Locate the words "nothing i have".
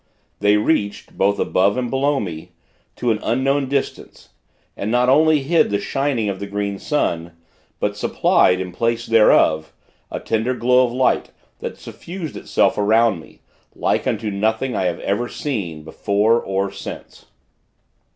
14.31-14.99